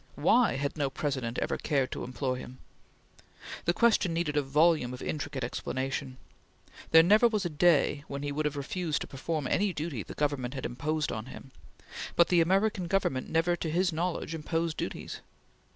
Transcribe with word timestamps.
Why 0.15 0.55
had 0.55 0.77
no 0.77 0.89
President 0.89 1.37
ever 1.37 1.59
cared 1.59 1.91
to 1.91 2.03
employ 2.03 2.33
him? 2.37 2.57
The 3.65 3.73
question 3.75 4.13
needed 4.13 4.35
a 4.35 4.41
volume 4.41 4.95
of 4.95 5.03
intricate 5.03 5.43
explanation. 5.43 6.17
There 6.89 7.03
never 7.03 7.27
was 7.27 7.45
a 7.45 7.51
day 7.51 8.03
when 8.07 8.23
he 8.23 8.31
would 8.31 8.45
have 8.45 8.57
refused 8.57 9.01
to 9.01 9.07
perform 9.07 9.45
any 9.45 9.73
duty 9.73 10.01
that 10.01 10.07
the 10.07 10.19
Government 10.19 10.55
imposed 10.55 11.11
on 11.11 11.27
him, 11.27 11.51
but 12.15 12.29
the 12.29 12.41
American 12.41 12.87
Government 12.87 13.29
never 13.29 13.55
to 13.57 13.69
his 13.69 13.93
knowledge 13.93 14.33
imposed 14.33 14.75
duties. 14.75 15.21